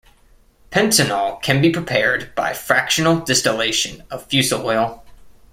[0.71, 5.03] Pentanol can be prepared by fractional distillation of fusel oil.